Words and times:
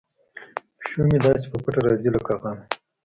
پیشو 0.77 1.01
مې 1.09 1.17
داسې 1.25 1.45
په 1.51 1.57
پټه 1.63 1.79
راځي 1.85 2.09
لکه 2.15 2.33
غل. 2.41 2.57